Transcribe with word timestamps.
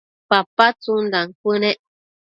papa 0.29 0.65
tsundan 0.81 1.27
cuënec 1.39 1.77